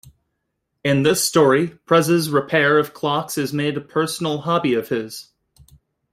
In 0.83 1.03
this 1.03 1.23
story, 1.23 1.77
Prez's 1.85 2.31
repair 2.31 2.79
of 2.79 2.91
clocks 2.91 3.37
is 3.37 3.53
made 3.53 3.77
a 3.77 3.81
personal 3.81 4.39
hobby 4.41 4.73
of 4.73 4.89
his. 4.89 5.29